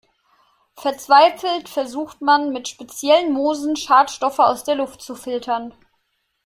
Verzweifelt 0.75 1.69
versucht 1.69 2.21
man, 2.23 2.51
mit 2.51 2.67
speziellen 2.67 3.33
Moosen 3.33 3.75
Schadstoffe 3.75 4.39
aus 4.39 4.63
der 4.63 4.73
Luft 4.73 5.03
zu 5.03 5.13
filtern. 5.13 5.75